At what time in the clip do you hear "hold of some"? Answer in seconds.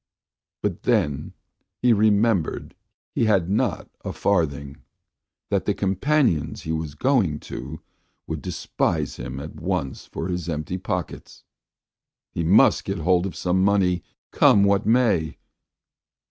12.97-13.63